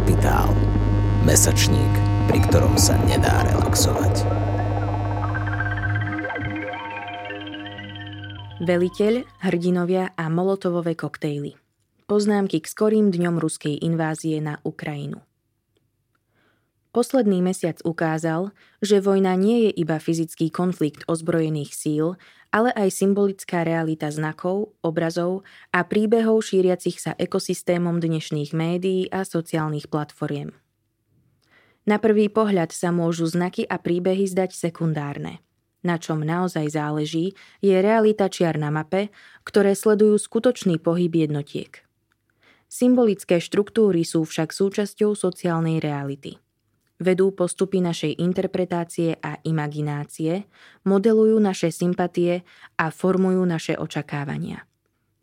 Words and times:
Kapitál. 0.00 0.48
Mesačník, 1.28 1.92
pri 2.24 2.40
ktorom 2.48 2.80
sa 2.80 2.96
nedá 3.04 3.44
relaxovať. 3.52 4.24
Veliteľ, 8.64 9.28
hrdinovia 9.44 10.16
a 10.16 10.24
molotovové 10.32 10.96
koktejly. 10.96 11.60
Poznámky 12.08 12.64
k 12.64 12.66
skorým 12.72 13.12
dňom 13.12 13.36
ruskej 13.44 13.76
invázie 13.84 14.40
na 14.40 14.56
Ukrajinu. 14.64 15.20
Posledný 16.96 17.44
mesiac 17.44 17.76
ukázal, 17.84 18.56
že 18.80 19.04
vojna 19.04 19.36
nie 19.36 19.68
je 19.68 19.84
iba 19.84 20.00
fyzický 20.00 20.48
konflikt 20.48 21.04
ozbrojených 21.12 21.76
síl, 21.76 22.16
ale 22.50 22.74
aj 22.74 22.90
symbolická 22.90 23.62
realita 23.62 24.10
znakov, 24.10 24.74
obrazov 24.82 25.46
a 25.70 25.86
príbehov 25.86 26.42
šíriacich 26.42 26.98
sa 26.98 27.14
ekosystémom 27.14 28.02
dnešných 28.02 28.50
médií 28.50 29.06
a 29.10 29.22
sociálnych 29.22 29.86
platformiem. 29.86 30.50
Na 31.86 31.96
prvý 31.96 32.28
pohľad 32.28 32.74
sa 32.74 32.92
môžu 32.92 33.26
znaky 33.26 33.64
a 33.66 33.80
príbehy 33.80 34.28
zdať 34.28 34.52
sekundárne. 34.52 35.40
Na 35.80 35.96
čom 35.96 36.20
naozaj 36.20 36.76
záleží, 36.76 37.32
je 37.64 37.72
realita 37.72 38.28
čiar 38.28 38.60
na 38.60 38.68
mape, 38.68 39.08
ktoré 39.48 39.72
sledujú 39.72 40.20
skutočný 40.20 40.76
pohyb 40.76 41.08
jednotiek. 41.08 41.80
Symbolické 42.68 43.40
štruktúry 43.40 44.04
sú 44.04 44.28
však 44.28 44.52
súčasťou 44.52 45.16
sociálnej 45.16 45.80
reality– 45.80 46.36
vedú 47.00 47.32
postupy 47.32 47.80
našej 47.80 48.20
interpretácie 48.20 49.16
a 49.18 49.40
imaginácie, 49.42 50.44
modelujú 50.84 51.40
naše 51.40 51.72
sympatie 51.72 52.44
a 52.76 52.92
formujú 52.92 53.42
naše 53.48 53.74
očakávania. 53.74 54.68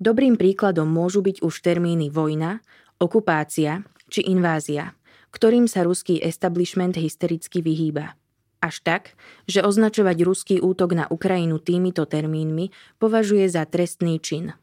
Dobrým 0.02 0.38
príkladom 0.38 0.90
môžu 0.90 1.22
byť 1.22 1.46
už 1.46 1.54
termíny 1.62 2.10
vojna, 2.10 2.66
okupácia 2.98 3.86
či 4.10 4.26
invázia, 4.26 4.98
ktorým 5.30 5.70
sa 5.70 5.86
ruský 5.86 6.18
establishment 6.18 6.98
hystericky 6.98 7.62
vyhýba. 7.62 8.18
Až 8.58 8.82
tak, 8.82 9.14
že 9.46 9.62
označovať 9.62 10.18
ruský 10.26 10.56
útok 10.58 10.98
na 10.98 11.06
Ukrajinu 11.06 11.62
týmito 11.62 12.10
termínmi 12.10 12.74
považuje 12.98 13.46
za 13.46 13.70
trestný 13.70 14.18
čin. 14.18 14.58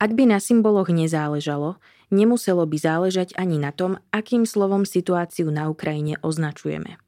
Ak 0.00 0.16
by 0.16 0.24
na 0.30 0.38
symboloch 0.40 0.88
nezáležalo, 0.88 1.76
nemuselo 2.10 2.64
by 2.64 2.76
záležať 2.76 3.36
ani 3.36 3.60
na 3.60 3.72
tom, 3.72 4.00
akým 4.12 4.44
slovom 4.44 4.84
situáciu 4.88 5.48
na 5.52 5.68
Ukrajine 5.68 6.20
označujeme. 6.20 7.00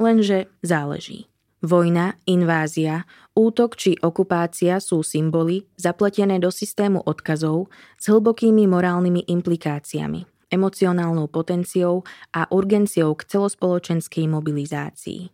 Lenže 0.00 0.48
záleží. 0.64 1.28
Vojna, 1.62 2.18
invázia, 2.26 3.06
útok 3.38 3.78
či 3.78 3.94
okupácia 4.02 4.82
sú 4.82 5.06
symboly 5.06 5.62
zapletené 5.78 6.42
do 6.42 6.50
systému 6.50 7.06
odkazov 7.06 7.70
s 8.02 8.10
hlbokými 8.10 8.66
morálnymi 8.66 9.30
implikáciami, 9.30 10.26
emocionálnou 10.50 11.30
potenciou 11.30 12.02
a 12.34 12.50
urgenciou 12.50 13.14
k 13.14 13.30
celospoločenskej 13.30 14.26
mobilizácii. 14.26 15.30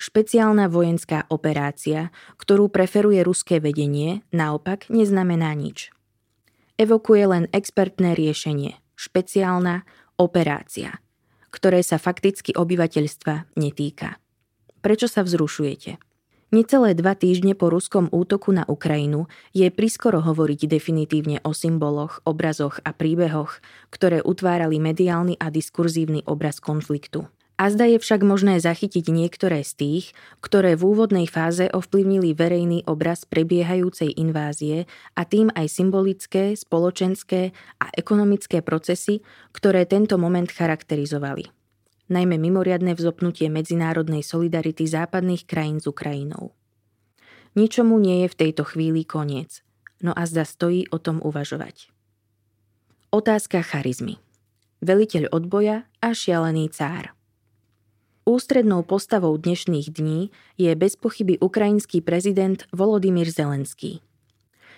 Špeciálna 0.00 0.66
vojenská 0.66 1.30
operácia, 1.30 2.10
ktorú 2.34 2.66
preferuje 2.66 3.22
ruské 3.22 3.62
vedenie, 3.62 4.26
naopak 4.34 4.90
neznamená 4.90 5.54
nič– 5.54 5.94
evokuje 6.80 7.24
len 7.28 7.44
expertné 7.52 8.16
riešenie, 8.16 8.80
špeciálna 8.96 9.84
operácia, 10.16 11.04
ktoré 11.52 11.84
sa 11.84 12.00
fakticky 12.00 12.56
obyvateľstva 12.56 13.52
netýka. 13.60 14.16
Prečo 14.80 15.04
sa 15.04 15.20
vzrušujete? 15.20 16.00
Necelé 16.50 16.98
dva 16.98 17.14
týždne 17.14 17.54
po 17.54 17.70
ruskom 17.70 18.10
útoku 18.10 18.50
na 18.50 18.66
Ukrajinu 18.66 19.30
je 19.54 19.70
priskoro 19.70 20.18
hovoriť 20.18 20.66
definitívne 20.66 21.38
o 21.46 21.54
symboloch, 21.54 22.24
obrazoch 22.26 22.82
a 22.82 22.90
príbehoch, 22.90 23.62
ktoré 23.94 24.18
utvárali 24.18 24.82
mediálny 24.82 25.38
a 25.38 25.46
diskurzívny 25.52 26.26
obraz 26.26 26.58
konfliktu. 26.58 27.30
A 27.60 27.68
zda 27.68 27.84
je 27.92 28.00
však 28.00 28.24
možné 28.24 28.56
zachytiť 28.56 29.12
niektoré 29.12 29.60
z 29.60 29.76
tých, 29.76 30.04
ktoré 30.40 30.80
v 30.80 30.96
úvodnej 30.96 31.28
fáze 31.28 31.68
ovplyvnili 31.68 32.32
verejný 32.32 32.88
obraz 32.88 33.28
prebiehajúcej 33.28 34.16
invázie 34.16 34.88
a 35.12 35.28
tým 35.28 35.52
aj 35.52 35.68
symbolické, 35.68 36.56
spoločenské 36.56 37.52
a 37.76 37.86
ekonomické 37.92 38.64
procesy, 38.64 39.20
ktoré 39.52 39.84
tento 39.84 40.16
moment 40.16 40.48
charakterizovali. 40.48 41.52
Najmä 42.08 42.40
mimoriadne 42.40 42.96
vzopnutie 42.96 43.52
medzinárodnej 43.52 44.24
solidarity 44.24 44.88
západných 44.88 45.44
krajín 45.44 45.84
s 45.84 45.86
Ukrajinou. 45.86 46.56
Ničomu 47.60 48.00
nie 48.00 48.24
je 48.24 48.28
v 48.32 48.38
tejto 48.40 48.64
chvíli 48.64 49.04
koniec, 49.04 49.60
no 50.00 50.16
a 50.16 50.24
zda 50.24 50.48
stojí 50.48 50.88
o 50.88 50.96
tom 50.96 51.20
uvažovať. 51.20 51.92
Otázka 53.12 53.60
charizmy. 53.60 54.16
Veliteľ 54.80 55.28
odboja 55.28 55.84
a 56.00 56.16
šialený 56.16 56.72
cár– 56.72 57.12
Ústrednou 58.30 58.86
postavou 58.86 59.34
dnešných 59.34 59.90
dní 59.90 60.30
je 60.54 60.70
bez 60.78 60.94
pochyby 60.94 61.42
ukrajinský 61.42 61.98
prezident 61.98 62.62
Volodymyr 62.70 63.26
Zelenský. 63.26 64.06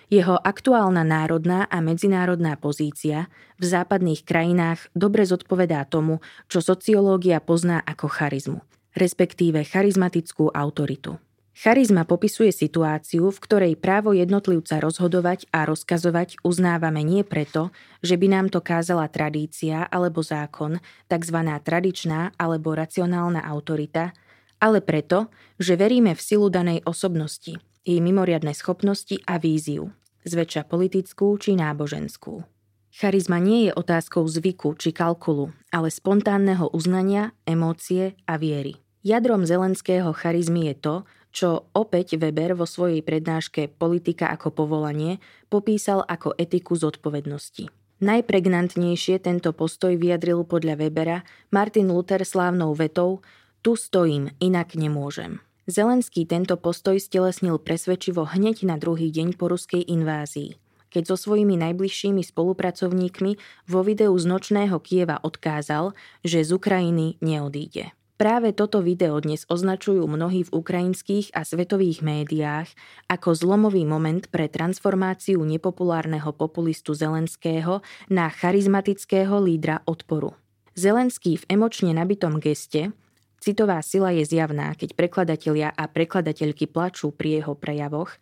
Jeho 0.09 0.41
aktuálna 0.41 1.05
národná 1.05 1.69
a 1.69 1.77
medzinárodná 1.77 2.57
pozícia 2.57 3.29
v 3.61 3.65
západných 3.69 4.25
krajinách 4.25 4.89
dobre 4.97 5.21
zodpovedá 5.29 5.85
tomu, 5.85 6.17
čo 6.49 6.65
sociológia 6.65 7.37
pozná 7.45 7.77
ako 7.85 8.09
charizmu, 8.09 8.65
respektíve 8.97 9.61
charizmatickú 9.69 10.49
autoritu. 10.49 11.21
Charizma 11.53 12.01
popisuje 12.01 12.49
situáciu, 12.49 13.29
v 13.29 13.37
ktorej 13.37 13.73
právo 13.77 14.17
jednotlivca 14.17 14.81
rozhodovať 14.81 15.45
a 15.53 15.69
rozkazovať 15.69 16.41
uznávame 16.41 17.05
nie 17.05 17.21
preto, 17.21 17.69
že 18.01 18.17
by 18.17 18.25
nám 18.25 18.47
to 18.49 18.57
kázala 18.57 19.05
tradícia 19.05 19.85
alebo 19.85 20.25
zákon, 20.25 20.81
tzv. 21.05 21.37
tradičná 21.61 22.33
alebo 22.41 22.73
racionálna 22.73 23.45
autorita, 23.45 24.17
ale 24.57 24.81
preto, 24.81 25.29
že 25.61 25.77
veríme 25.77 26.17
v 26.17 26.25
silu 26.25 26.49
danej 26.49 26.81
osobnosti, 26.89 27.53
jej 27.85 27.99
mimoriadne 28.01 28.57
schopnosti 28.57 29.21
a 29.29 29.37
víziu, 29.37 29.93
zväčša 30.25 30.65
politickú 30.65 31.37
či 31.37 31.53
náboženskú. 31.53 32.41
Charizma 32.89 33.37
nie 33.37 33.69
je 33.69 33.77
otázkou 33.77 34.25
zvyku 34.25 34.73
či 34.81 34.89
kalkulu, 34.89 35.53
ale 35.69 35.93
spontánneho 35.93 36.73
uznania, 36.73 37.37
emócie 37.45 38.17
a 38.25 38.41
viery. 38.41 38.81
Jadrom 39.03 39.43
zelenského 39.43 40.15
charizmy 40.15 40.71
je 40.71 40.75
to, 40.79 40.95
čo 41.33 41.67
opäť 41.73 42.15
Weber 42.21 42.53
vo 42.53 42.69
svojej 42.69 43.01
prednáške 43.01 43.73
Politika 43.73 44.29
ako 44.29 44.53
povolanie 44.53 45.17
popísal 45.49 46.05
ako 46.05 46.37
etiku 46.37 46.77
zodpovednosti. 46.77 47.73
Najpregnantnejšie 47.99 49.17
tento 49.17 49.51
postoj 49.51 49.97
vyjadril 49.97 50.45
podľa 50.45 50.77
Webera 50.77 51.17
Martin 51.49 51.89
Luther 51.89 52.21
slávnou 52.21 52.77
vetou 52.77 53.25
Tu 53.65 53.73
stojím, 53.73 54.29
inak 54.37 54.77
nemôžem. 54.77 55.41
Zelenský 55.65 56.27
tento 56.27 56.59
postoj 56.59 56.99
stelesnil 56.99 57.57
presvedčivo 57.57 58.27
hneď 58.29 58.67
na 58.67 58.75
druhý 58.77 59.09
deň 59.09 59.35
po 59.35 59.49
ruskej 59.49 59.81
invázii 59.89 60.61
keď 60.93 61.09
so 61.09 61.17
svojimi 61.17 61.57
najbližšími 61.57 62.21
spolupracovníkmi 62.21 63.31
vo 63.65 63.81
videu 63.81 64.13
z 64.13 64.29
nočného 64.29 64.77
Kieva 64.77 65.17
odkázal, 65.25 65.97
že 66.21 66.45
z 66.45 66.53
Ukrajiny 66.53 67.17
neodíde. 67.17 67.97
Práve 68.23 68.55
toto 68.55 68.79
video 68.79 69.19
dnes 69.19 69.43
označujú 69.51 70.07
mnohí 70.07 70.47
v 70.47 70.53
ukrajinských 70.55 71.35
a 71.35 71.43
svetových 71.43 71.99
médiách 71.99 72.71
ako 73.11 73.35
zlomový 73.35 73.83
moment 73.83 74.31
pre 74.31 74.47
transformáciu 74.47 75.43
nepopulárneho 75.43 76.31
populistu 76.31 76.95
Zelenského 76.95 77.83
na 78.07 78.31
charizmatického 78.31 79.43
lídra 79.43 79.83
odporu. 79.83 80.39
Zelenský 80.71 81.35
v 81.35 81.51
emočne 81.51 81.91
nabitom 81.91 82.39
geste 82.39 82.95
Citová 83.43 83.83
sila 83.83 84.15
je 84.15 84.23
zjavná, 84.23 84.71
keď 84.79 84.95
prekladatelia 84.95 85.75
a 85.75 85.83
prekladateľky 85.91 86.71
plačú 86.71 87.11
pri 87.11 87.43
jeho 87.43 87.59
prejavoch, 87.59 88.15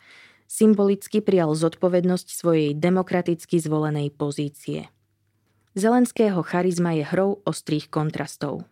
symbolicky 0.50 1.22
prijal 1.22 1.54
zodpovednosť 1.54 2.28
svojej 2.34 2.74
demokraticky 2.74 3.62
zvolenej 3.62 4.10
pozície. 4.18 4.90
Zelenského 5.78 6.42
charizma 6.42 6.98
je 6.98 7.06
hrou 7.06 7.46
ostrých 7.46 7.86
kontrastov 7.94 8.66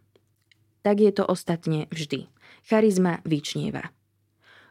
tak 0.82 1.04
je 1.04 1.12
to 1.12 1.28
ostatne 1.28 1.88
vždy. 1.92 2.32
Charizma 2.68 3.20
vyčnieva. 3.28 3.92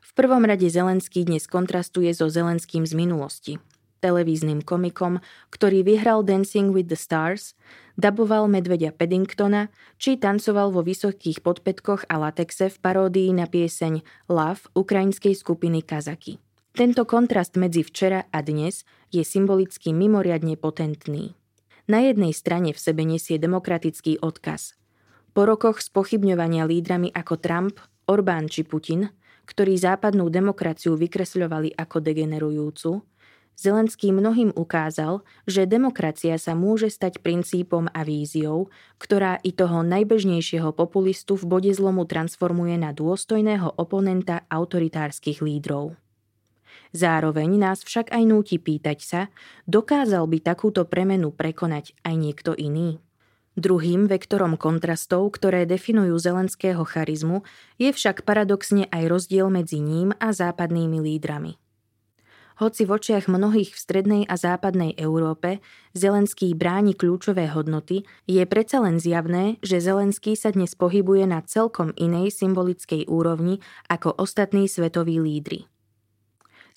V 0.04 0.10
prvom 0.16 0.42
rade 0.48 0.66
Zelenský 0.66 1.28
dnes 1.28 1.44
kontrastuje 1.44 2.10
so 2.16 2.32
Zelenským 2.32 2.88
z 2.88 2.94
minulosti. 2.96 3.54
Televíznym 3.98 4.62
komikom, 4.62 5.18
ktorý 5.50 5.82
vyhral 5.82 6.22
Dancing 6.22 6.70
with 6.70 6.86
the 6.86 6.94
Stars, 6.94 7.58
daboval 7.98 8.46
medvedia 8.46 8.94
Paddingtona 8.94 9.74
či 9.98 10.14
tancoval 10.14 10.70
vo 10.70 10.86
vysokých 10.86 11.42
podpätkoch 11.42 12.06
a 12.06 12.14
latexe 12.22 12.70
v 12.70 12.76
paródii 12.78 13.34
na 13.34 13.50
pieseň 13.50 14.06
Love 14.30 14.70
ukrajinskej 14.78 15.34
skupiny 15.34 15.82
Kazaki. 15.82 16.38
Tento 16.78 17.02
kontrast 17.10 17.58
medzi 17.58 17.82
včera 17.82 18.30
a 18.30 18.38
dnes 18.38 18.86
je 19.10 19.26
symbolicky 19.26 19.90
mimoriadne 19.90 20.54
potentný. 20.54 21.34
Na 21.90 21.98
jednej 21.98 22.30
strane 22.30 22.70
v 22.70 22.78
sebe 22.78 23.02
nesie 23.02 23.34
demokratický 23.34 24.22
odkaz– 24.22 24.78
po 25.38 25.46
rokoch 25.46 25.78
spochybňovania 25.78 26.66
lídrami 26.66 27.14
ako 27.14 27.38
Trump, 27.38 27.78
Orbán 28.10 28.50
či 28.50 28.66
Putin, 28.66 29.06
ktorí 29.46 29.78
západnú 29.78 30.26
demokraciu 30.34 30.98
vykresľovali 30.98 31.78
ako 31.78 32.02
degenerujúcu, 32.02 33.06
Zelenský 33.58 34.10
mnohým 34.14 34.54
ukázal, 34.54 35.22
že 35.46 35.66
demokracia 35.66 36.38
sa 36.38 36.58
môže 36.58 36.90
stať 36.90 37.22
princípom 37.22 37.90
a 37.90 38.06
víziou, 38.06 38.70
ktorá 39.02 39.38
i 39.42 39.50
toho 39.54 39.82
najbežnejšieho 39.82 40.74
populistu 40.74 41.34
v 41.38 41.46
bode 41.46 41.70
zlomu 41.74 42.06
transformuje 42.06 42.74
na 42.78 42.90
dôstojného 42.90 43.78
oponenta 43.78 44.42
autoritárskych 44.50 45.42
lídrov. 45.42 45.98
Zároveň 46.90 47.62
nás 47.62 47.82
však 47.86 48.10
aj 48.10 48.22
núti 48.26 48.58
pýtať 48.58 48.98
sa, 49.02 49.20
dokázal 49.70 50.26
by 50.30 50.38
takúto 50.42 50.86
premenu 50.86 51.30
prekonať 51.30 51.94
aj 52.02 52.14
niekto 52.14 52.54
iný? 52.58 53.02
Druhým 53.58 54.06
vektorom 54.06 54.54
kontrastov, 54.54 55.34
ktoré 55.34 55.66
definujú 55.66 56.14
zelenského 56.14 56.86
charizmu, 56.86 57.42
je 57.74 57.90
však 57.90 58.22
paradoxne 58.22 58.86
aj 58.94 59.10
rozdiel 59.10 59.50
medzi 59.50 59.82
ním 59.82 60.14
a 60.22 60.30
západnými 60.30 61.02
lídrami. 61.02 61.58
Hoci 62.62 62.86
v 62.86 62.94
očiach 62.94 63.26
mnohých 63.26 63.74
v 63.74 63.78
strednej 63.82 64.22
a 64.30 64.38
západnej 64.38 64.94
Európe 64.94 65.58
Zelenský 65.90 66.54
bráni 66.54 66.94
kľúčové 66.94 67.50
hodnoty, 67.50 68.06
je 68.30 68.46
predsa 68.46 68.78
len 68.78 69.02
zjavné, 69.02 69.58
že 69.58 69.82
Zelenský 69.82 70.38
sa 70.38 70.54
dnes 70.54 70.78
pohybuje 70.78 71.26
na 71.26 71.42
celkom 71.42 71.90
inej 71.98 72.30
symbolickej 72.38 73.10
úrovni 73.10 73.58
ako 73.90 74.22
ostatní 74.22 74.70
svetoví 74.70 75.18
lídry. 75.18 75.66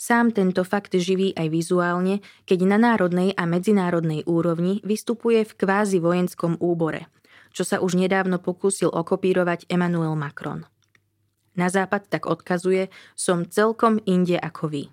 Sám 0.01 0.33
tento 0.33 0.65
fakt 0.65 0.97
živí 0.97 1.29
aj 1.37 1.45
vizuálne, 1.53 2.25
keď 2.49 2.65
na 2.65 2.81
národnej 2.81 3.37
a 3.37 3.45
medzinárodnej 3.45 4.25
úrovni 4.25 4.81
vystupuje 4.81 5.45
v 5.45 5.53
kvázi 5.53 6.01
vojenskom 6.01 6.57
úbore, 6.57 7.05
čo 7.53 7.61
sa 7.61 7.77
už 7.77 8.01
nedávno 8.01 8.41
pokúsil 8.41 8.89
okopírovať 8.89 9.69
Emmanuel 9.69 10.17
Macron. 10.17 10.65
Na 11.53 11.69
západ 11.69 12.09
tak 12.09 12.25
odkazuje, 12.25 12.89
som 13.13 13.45
celkom 13.45 14.01
inde 14.09 14.41
ako 14.41 14.73
vy 14.73 14.83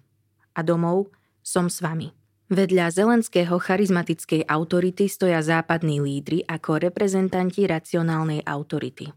a 0.53 0.61
domov 0.61 1.09
som 1.41 1.73
s 1.73 1.81
vami. 1.81 2.13
Vedľa 2.53 2.93
zelenského 2.93 3.57
charizmatickej 3.57 4.45
autority 4.45 5.09
stoja 5.09 5.41
západní 5.41 6.05
lídry 6.05 6.45
ako 6.45 6.85
reprezentanti 6.85 7.65
racionálnej 7.65 8.45
autority. 8.45 9.09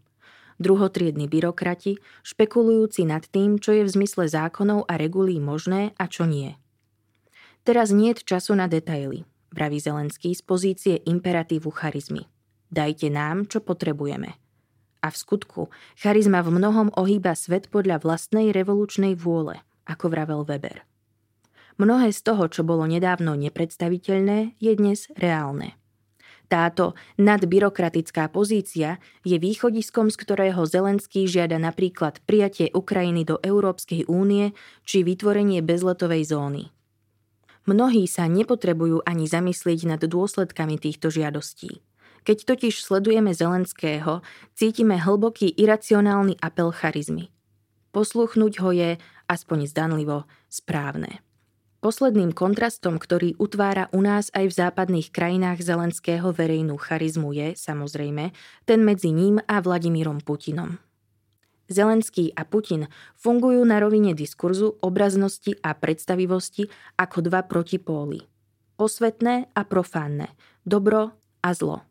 Druhotriedni 0.62 1.26
byrokrati, 1.26 1.98
špekulujúci 2.22 3.02
nad 3.02 3.26
tým, 3.26 3.58
čo 3.58 3.74
je 3.74 3.82
v 3.82 3.90
zmysle 3.98 4.30
zákonov 4.30 4.86
a 4.86 4.94
regulí 4.94 5.42
možné 5.42 5.90
a 5.98 6.06
čo 6.06 6.22
nie. 6.22 6.54
Teraz 7.66 7.90
nie 7.90 8.14
je 8.14 8.22
času 8.22 8.54
na 8.54 8.70
detaily, 8.70 9.26
vraví 9.50 9.82
Zelenský 9.82 10.30
z 10.38 10.42
pozície 10.46 10.94
imperatívu 11.02 11.66
charizmy. 11.74 12.30
Dajte 12.70 13.10
nám, 13.10 13.50
čo 13.50 13.58
potrebujeme. 13.58 14.38
A 15.02 15.10
v 15.10 15.16
skutku, 15.18 15.66
charizma 15.98 16.46
v 16.46 16.54
mnohom 16.54 16.94
ohýba 16.94 17.34
svet 17.34 17.66
podľa 17.66 17.98
vlastnej 17.98 18.54
revolučnej 18.54 19.18
vôle, 19.18 19.58
ako 19.82 20.14
vravel 20.14 20.46
Weber. 20.46 20.86
Mnohé 21.74 22.14
z 22.14 22.22
toho, 22.22 22.46
čo 22.46 22.62
bolo 22.62 22.86
nedávno 22.86 23.34
nepredstaviteľné, 23.34 24.54
je 24.62 24.72
dnes 24.78 25.10
reálne. 25.18 25.74
Táto 26.52 26.92
nadbyrokratická 27.16 28.28
pozícia 28.28 29.00
je 29.24 29.40
východiskom, 29.40 30.12
z 30.12 30.20
ktorého 30.20 30.68
Zelenský 30.68 31.24
žiada 31.24 31.56
napríklad 31.56 32.20
prijatie 32.28 32.68
Ukrajiny 32.76 33.24
do 33.24 33.40
Európskej 33.40 34.04
únie 34.04 34.52
či 34.84 35.00
vytvorenie 35.00 35.64
bezletovej 35.64 36.28
zóny. 36.28 36.68
Mnohí 37.64 38.04
sa 38.04 38.28
nepotrebujú 38.28 39.00
ani 39.08 39.24
zamyslieť 39.24 39.96
nad 39.96 40.02
dôsledkami 40.04 40.76
týchto 40.76 41.08
žiadostí. 41.08 41.80
Keď 42.28 42.44
totiž 42.44 42.84
sledujeme 42.84 43.32
Zelenského, 43.32 44.20
cítime 44.52 45.00
hlboký 45.00 45.48
iracionálny 45.56 46.36
apel 46.44 46.68
charizmy. 46.68 47.32
Posluchnúť 47.96 48.60
ho 48.60 48.70
je, 48.76 48.90
aspoň 49.24 49.72
zdanlivo, 49.72 50.28
správne. 50.52 51.24
Posledným 51.82 52.30
kontrastom, 52.30 52.94
ktorý 52.94 53.34
utvára 53.42 53.90
u 53.90 54.06
nás 54.06 54.30
aj 54.38 54.54
v 54.54 54.54
západných 54.54 55.10
krajinách 55.10 55.66
Zelenského 55.66 56.30
verejnú 56.30 56.78
charizmu 56.78 57.34
je, 57.34 57.58
samozrejme, 57.58 58.30
ten 58.62 58.86
medzi 58.86 59.10
ním 59.10 59.42
a 59.50 59.58
Vladimírom 59.58 60.22
Putinom. 60.22 60.78
Zelenský 61.66 62.30
a 62.38 62.46
Putin 62.46 62.86
fungujú 63.18 63.66
na 63.66 63.82
rovine 63.82 64.14
diskurzu, 64.14 64.78
obraznosti 64.78 65.58
a 65.58 65.74
predstavivosti 65.74 66.70
ako 67.02 67.18
dva 67.26 67.42
protipóly. 67.50 68.30
Posvetné 68.78 69.50
a 69.50 69.62
profánne, 69.66 70.30
dobro 70.62 71.18
a 71.42 71.50
zlo. 71.50 71.82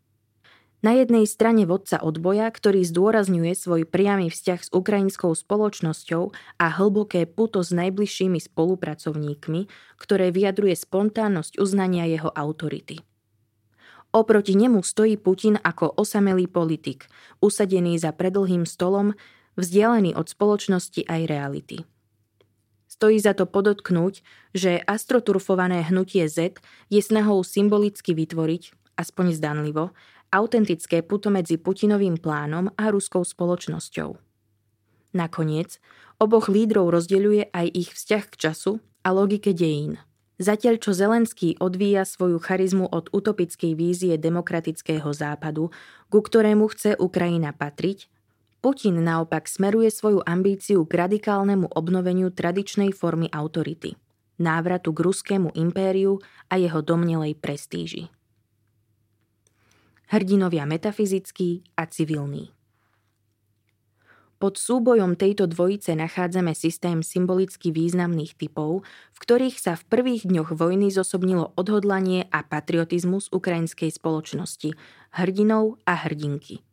Na 0.81 0.97
jednej 0.97 1.29
strane 1.29 1.69
vodca 1.69 2.01
odboja, 2.01 2.49
ktorý 2.49 2.81
zdôrazňuje 2.81 3.53
svoj 3.53 3.85
priamy 3.85 4.33
vzťah 4.33 4.59
s 4.65 4.69
ukrajinskou 4.73 5.29
spoločnosťou 5.29 6.33
a 6.57 6.65
hlboké 6.73 7.29
puto 7.29 7.61
s 7.61 7.69
najbližšími 7.69 8.41
spolupracovníkmi, 8.41 9.69
ktoré 10.01 10.33
vyjadruje 10.33 10.73
spontánnosť 10.73 11.61
uznania 11.61 12.09
jeho 12.09 12.33
autority. 12.33 13.05
Oproti 14.09 14.57
nemu 14.57 14.81
stojí 14.81 15.21
Putin 15.21 15.61
ako 15.61 16.01
osamelý 16.01 16.49
politik, 16.49 17.07
usadený 17.45 18.01
za 18.01 18.09
predlhým 18.09 18.65
stolom, 18.65 19.13
vzdialený 19.61 20.17
od 20.17 20.27
spoločnosti 20.33 21.05
aj 21.05 21.21
reality. 21.29 21.77
Stojí 22.89 23.21
za 23.21 23.37
to 23.37 23.45
podotknúť, 23.45 24.25
že 24.51 24.81
astroturfované 24.83 25.85
hnutie 25.87 26.25
Z 26.25 26.59
je 26.91 26.99
snahou 26.99 27.39
symbolicky 27.45 28.11
vytvoriť, 28.17 28.75
aspoň 28.99 29.25
zdanlivo, 29.37 29.95
autentické 30.31 31.03
puto 31.03 31.27
medzi 31.27 31.59
Putinovým 31.59 32.15
plánom 32.15 32.71
a 32.79 32.87
ruskou 32.89 33.21
spoločnosťou. 33.21 34.15
Nakoniec, 35.11 35.77
oboch 36.23 36.47
lídrov 36.47 36.87
rozdeľuje 36.95 37.51
aj 37.51 37.67
ich 37.75 37.91
vzťah 37.91 38.23
k 38.31 38.35
času 38.39 38.79
a 39.03 39.11
logike 39.11 39.51
dejín. 39.51 39.99
Zatiaľ 40.41 40.81
čo 40.81 40.95
Zelenský 40.95 41.59
odvíja 41.61 42.01
svoju 42.07 42.41
charizmu 42.41 42.89
od 42.89 43.13
utopickej 43.13 43.77
vízie 43.77 44.15
demokratického 44.17 45.11
západu, 45.13 45.69
ku 46.09 46.19
ktorému 46.23 46.65
chce 46.71 46.97
Ukrajina 46.97 47.53
patriť, 47.53 48.09
Putin 48.63 49.03
naopak 49.05 49.45
smeruje 49.45 49.93
svoju 49.93 50.25
ambíciu 50.25 50.85
k 50.85 50.93
radikálnemu 51.05 51.69
obnoveniu 51.77 52.33
tradičnej 52.33 52.93
formy 52.93 53.29
autority, 53.29 53.97
návratu 54.41 54.93
k 54.93 54.99
ruskému 55.05 55.53
impériu 55.53 56.21
a 56.49 56.57
jeho 56.57 56.81
domnelej 56.81 57.37
prestíži 57.37 58.09
hrdinovia 60.11 60.67
metafyzický 60.67 61.63
a 61.79 61.87
civilný. 61.87 62.51
Pod 64.41 64.57
súbojom 64.57 65.15
tejto 65.15 65.45
dvojice 65.45 65.93
nachádzame 65.93 66.57
systém 66.57 67.05
symbolicky 67.05 67.69
významných 67.69 68.33
typov, 68.33 68.81
v 69.13 69.17
ktorých 69.21 69.61
sa 69.61 69.77
v 69.77 69.85
prvých 69.85 70.25
dňoch 70.25 70.57
vojny 70.57 70.89
zosobnilo 70.89 71.53
odhodlanie 71.53 72.25
a 72.33 72.41
patriotizmus 72.41 73.29
ukrajinskej 73.29 73.93
spoločnosti, 73.93 74.73
hrdinov 75.13 75.77
a 75.85 75.93
hrdinky. 75.93 76.65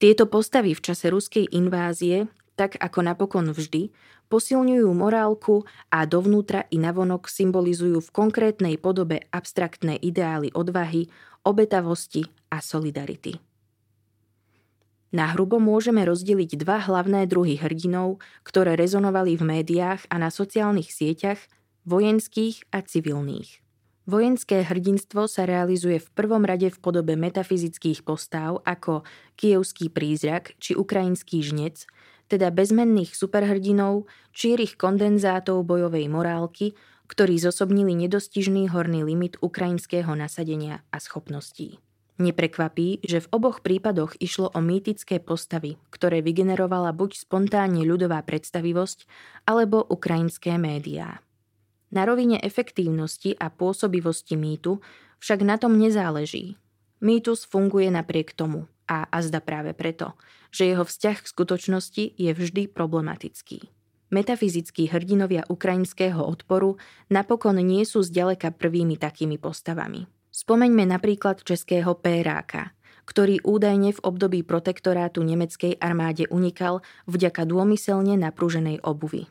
Tieto 0.00 0.24
postavy 0.24 0.72
v 0.72 0.80
čase 0.80 1.12
ruskej 1.12 1.44
invázie, 1.52 2.32
tak 2.56 2.80
ako 2.80 3.04
napokon 3.04 3.52
vždy, 3.52 3.92
posilňujú 4.32 4.88
morálku 4.96 5.68
a 5.92 6.08
dovnútra 6.08 6.64
i 6.72 6.80
navonok 6.80 7.28
symbolizujú 7.28 8.00
v 8.00 8.12
konkrétnej 8.16 8.80
podobe 8.80 9.28
abstraktné 9.28 10.00
ideály 10.00 10.48
odvahy, 10.56 11.12
obetavosti 11.48 12.28
a 12.52 12.60
solidarity. 12.60 13.40
Na 15.08 15.32
hrubo 15.32 15.56
môžeme 15.56 16.04
rozdeliť 16.04 16.60
dva 16.60 16.84
hlavné 16.84 17.24
druhy 17.24 17.56
hrdinov, 17.56 18.20
ktoré 18.44 18.76
rezonovali 18.76 19.40
v 19.40 19.56
médiách 19.56 20.04
a 20.12 20.20
na 20.20 20.28
sociálnych 20.28 20.92
sieťach, 20.92 21.40
vojenských 21.88 22.68
a 22.68 22.84
civilných. 22.84 23.64
Vojenské 24.04 24.64
hrdinstvo 24.64 25.24
sa 25.28 25.48
realizuje 25.48 26.00
v 26.00 26.08
prvom 26.12 26.44
rade 26.44 26.68
v 26.68 26.78
podobe 26.80 27.16
metafyzických 27.16 28.04
postáv 28.04 28.60
ako 28.64 29.04
kievský 29.36 29.88
prízrak 29.92 30.56
či 30.60 30.76
ukrajinský 30.76 31.40
žnec, 31.40 31.88
teda 32.28 32.52
bezmenných 32.52 33.16
superhrdinov, 33.16 34.08
čierých 34.36 34.76
kondenzátov 34.76 35.64
bojovej 35.64 36.08
morálky, 36.12 36.76
ktorí 37.08 37.40
zosobnili 37.40 37.96
nedostižný 37.96 38.68
horný 38.70 39.02
limit 39.02 39.40
ukrajinského 39.40 40.12
nasadenia 40.14 40.84
a 40.92 41.00
schopností. 41.00 41.80
Neprekvapí, 42.18 42.98
že 43.06 43.22
v 43.22 43.30
oboch 43.30 43.62
prípadoch 43.62 44.18
išlo 44.18 44.50
o 44.50 44.58
mýtické 44.58 45.22
postavy, 45.22 45.78
ktoré 45.94 46.18
vygenerovala 46.18 46.90
buď 46.90 47.14
spontánne 47.14 47.86
ľudová 47.86 48.18
predstavivosť, 48.26 49.06
alebo 49.46 49.86
ukrajinské 49.86 50.58
médiá. 50.58 51.22
Na 51.94 52.04
rovine 52.04 52.42
efektívnosti 52.42 53.38
a 53.38 53.48
pôsobivosti 53.48 54.34
mýtu 54.34 54.82
však 55.22 55.40
na 55.46 55.56
tom 55.56 55.78
nezáleží. 55.78 56.58
Mýtus 56.98 57.46
funguje 57.46 57.86
napriek 57.88 58.34
tomu 58.34 58.66
a 58.90 59.06
azda 59.14 59.38
práve 59.38 59.70
preto, 59.72 60.18
že 60.50 60.66
jeho 60.66 60.82
vzťah 60.82 61.16
k 61.22 61.30
skutočnosti 61.30 62.04
je 62.18 62.30
vždy 62.34 62.66
problematický. 62.66 63.70
Metafyzickí 64.08 64.88
hrdinovia 64.88 65.44
ukrajinského 65.52 66.24
odporu 66.24 66.80
napokon 67.12 67.60
nie 67.60 67.84
sú 67.84 68.00
zďaleka 68.00 68.56
prvými 68.56 68.96
takými 68.96 69.36
postavami. 69.36 70.08
Spomeňme 70.32 70.88
napríklad 70.88 71.44
českého 71.44 71.92
Péráka, 71.92 72.72
ktorý 73.04 73.44
údajne 73.44 73.92
v 73.92 74.00
období 74.00 74.40
protektorátu 74.44 75.20
nemeckej 75.24 75.76
armáde 75.76 76.24
unikal 76.32 76.80
vďaka 77.04 77.44
dômyselne 77.44 78.16
naprúženej 78.16 78.80
obuvy. 78.80 79.28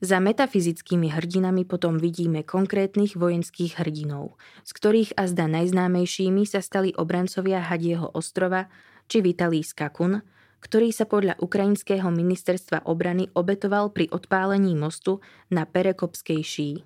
Za 0.00 0.16
metafyzickými 0.16 1.12
hrdinami 1.12 1.68
potom 1.68 2.00
vidíme 2.00 2.40
konkrétnych 2.40 3.20
vojenských 3.20 3.76
hrdinov, 3.82 4.40
z 4.64 4.70
ktorých 4.72 5.10
azda 5.18 5.44
najznámejšími 5.44 6.48
sa 6.48 6.64
stali 6.64 6.96
obrancovia 6.96 7.60
Hadieho 7.60 8.08
ostrova 8.16 8.72
či 9.12 9.20
Vitalý 9.20 9.60
Skakun, 9.60 10.24
ktorý 10.60 10.92
sa 10.92 11.08
podľa 11.08 11.40
ukrajinského 11.40 12.06
ministerstva 12.08 12.84
obrany 12.84 13.32
obetoval 13.32 13.92
pri 13.92 14.12
odpálení 14.12 14.76
mostu 14.76 15.24
na 15.48 15.64
Perekopskej 15.64 16.40
šíji. 16.40 16.78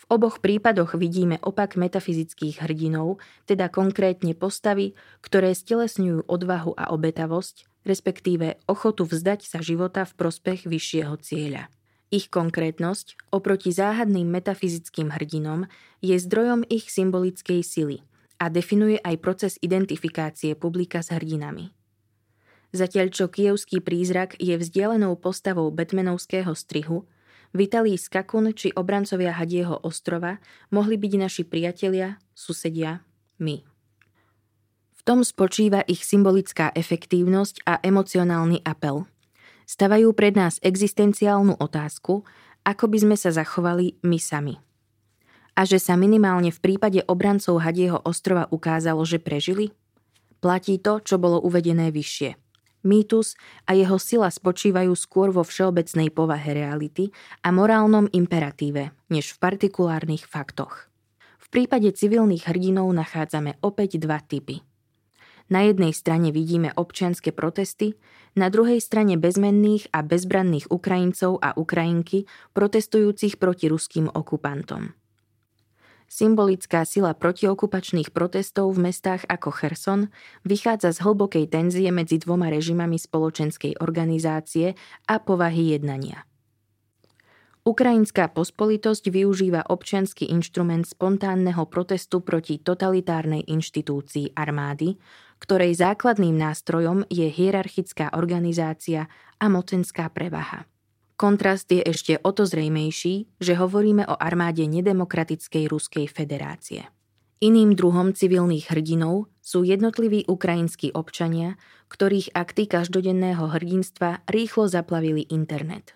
V 0.00 0.04
oboch 0.08 0.40
prípadoch 0.40 0.96
vidíme 0.96 1.36
opak 1.44 1.76
metafyzických 1.76 2.64
hrdinov, 2.64 3.20
teda 3.44 3.68
konkrétne 3.68 4.32
postavy, 4.32 4.96
ktoré 5.20 5.52
stelesňujú 5.52 6.24
odvahu 6.24 6.72
a 6.74 6.90
obetavosť, 6.90 7.68
respektíve 7.84 8.58
ochotu 8.64 9.04
vzdať 9.04 9.44
sa 9.44 9.58
života 9.60 10.08
v 10.08 10.16
prospech 10.16 10.66
vyššieho 10.66 11.14
cieľa. 11.20 11.68
Ich 12.10 12.26
konkrétnosť 12.26 13.30
oproti 13.30 13.70
záhadným 13.70 14.26
metafyzickým 14.26 15.14
hrdinom 15.14 15.70
je 16.02 16.18
zdrojom 16.18 16.66
ich 16.66 16.90
symbolickej 16.90 17.62
sily 17.62 18.02
a 18.42 18.50
definuje 18.50 18.98
aj 18.98 19.14
proces 19.22 19.52
identifikácie 19.62 20.58
publika 20.58 21.06
s 21.06 21.14
hrdinami. 21.14 21.70
Zatiaľ 22.70 23.10
čo 23.10 23.26
kievský 23.26 23.82
prízrak 23.82 24.38
je 24.38 24.54
vzdialenou 24.54 25.18
postavou 25.18 25.66
Batmanovského 25.74 26.54
strihu, 26.54 27.06
Vitalí 27.50 27.98
Skakun 27.98 28.54
či 28.54 28.70
obrancovia 28.78 29.34
Hadieho 29.34 29.82
ostrova 29.82 30.38
mohli 30.70 30.94
byť 30.94 31.12
naši 31.18 31.42
priatelia, 31.42 32.22
susedia, 32.30 33.02
my. 33.42 33.66
V 34.94 35.00
tom 35.02 35.26
spočíva 35.26 35.82
ich 35.90 36.06
symbolická 36.06 36.70
efektívnosť 36.70 37.66
a 37.66 37.82
emocionálny 37.82 38.62
apel. 38.62 39.10
Stavajú 39.66 40.14
pred 40.14 40.38
nás 40.38 40.62
existenciálnu 40.62 41.58
otázku, 41.58 42.22
ako 42.62 42.84
by 42.86 42.98
sme 43.02 43.16
sa 43.18 43.34
zachovali 43.34 43.98
my 44.06 44.18
sami. 44.22 44.54
A 45.58 45.66
že 45.66 45.82
sa 45.82 45.98
minimálne 45.98 46.54
v 46.54 46.62
prípade 46.62 47.02
obrancov 47.10 47.58
Hadieho 47.58 47.98
ostrova 48.06 48.46
ukázalo, 48.54 49.02
že 49.02 49.18
prežili? 49.18 49.74
Platí 50.38 50.78
to, 50.78 51.02
čo 51.02 51.18
bolo 51.18 51.42
uvedené 51.42 51.90
vyššie. 51.90 52.49
Mýtus 52.80 53.36
a 53.68 53.76
jeho 53.76 54.00
sila 54.00 54.32
spočívajú 54.32 54.92
skôr 54.96 55.28
vo 55.30 55.44
všeobecnej 55.44 56.08
povahe 56.10 56.56
reality 56.56 57.12
a 57.44 57.52
morálnom 57.52 58.08
imperatíve, 58.10 58.92
než 59.12 59.36
v 59.36 59.40
partikulárnych 59.40 60.24
faktoch. 60.24 60.88
V 61.40 61.46
prípade 61.52 61.92
civilných 61.92 62.46
hrdinov 62.48 62.88
nachádzame 62.94 63.60
opäť 63.60 64.00
dva 64.00 64.22
typy– 64.22 64.64
na 65.50 65.66
jednej 65.66 65.90
strane 65.90 66.30
vidíme 66.30 66.70
občianske 66.78 67.34
protesty, 67.34 67.98
na 68.38 68.54
druhej 68.54 68.78
strane 68.78 69.18
bezmenných 69.18 69.90
a 69.90 70.06
bezbranných 70.06 70.70
Ukrajincov 70.70 71.42
a 71.42 71.58
Ukrajinky 71.58 72.30
protestujúcich 72.54 73.34
proti 73.34 73.66
ruským 73.66 74.06
okupantom. 74.14 74.94
Symbolická 76.10 76.82
sila 76.82 77.14
protiokupačných 77.14 78.10
protestov 78.10 78.74
v 78.74 78.90
mestách 78.90 79.22
ako 79.30 79.54
Cherson 79.54 80.10
vychádza 80.42 80.90
z 80.90 81.06
hlbokej 81.06 81.46
tenzie 81.46 81.86
medzi 81.94 82.18
dvoma 82.18 82.50
režimami 82.50 82.98
spoločenskej 82.98 83.78
organizácie 83.78 84.74
a 85.06 85.22
povahy 85.22 85.78
jednania. 85.78 86.26
Ukrajinská 87.62 88.32
pospolitosť 88.34 89.12
využíva 89.12 89.68
občianský 89.70 90.26
inštrument 90.34 90.82
spontánneho 90.82 91.68
protestu 91.70 92.24
proti 92.24 92.58
totalitárnej 92.58 93.46
inštitúcii 93.46 94.34
armády, 94.34 94.98
ktorej 95.38 95.78
základným 95.78 96.34
nástrojom 96.34 97.06
je 97.06 97.30
hierarchická 97.30 98.18
organizácia 98.18 99.06
a 99.38 99.46
mocenská 99.46 100.10
prevaha. 100.10 100.69
Kontrast 101.20 101.68
je 101.68 101.84
ešte 101.84 102.16
o 102.24 102.32
to 102.32 102.48
zrejmejší, 102.48 103.28
že 103.44 103.52
hovoríme 103.52 104.08
o 104.08 104.16
armáde 104.16 104.64
nedemokratickej 104.64 105.68
Ruskej 105.68 106.08
federácie. 106.08 106.88
Iným 107.44 107.76
druhom 107.76 108.16
civilných 108.16 108.72
hrdinov 108.72 109.28
sú 109.44 109.68
jednotliví 109.68 110.24
ukrajinskí 110.24 110.96
občania, 110.96 111.60
ktorých 111.92 112.32
akty 112.32 112.72
každodenného 112.72 113.52
hrdinstva 113.52 114.24
rýchlo 114.32 114.64
zaplavili 114.72 115.28
internet. 115.28 115.92